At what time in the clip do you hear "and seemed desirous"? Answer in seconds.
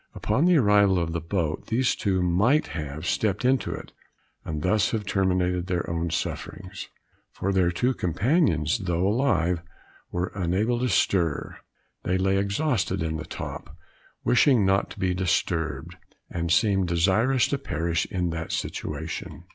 16.31-17.47